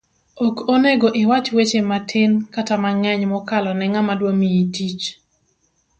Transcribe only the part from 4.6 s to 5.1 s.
tich